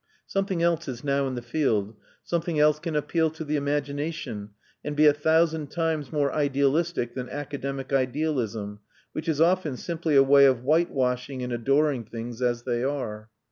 [0.25, 4.49] Something else is now in the field; something else can appeal to the imagination,
[4.83, 8.79] and be a thousand times more idealistic than academic idealism,
[9.11, 13.29] which is often simply a way of white washing and adoring things as they are.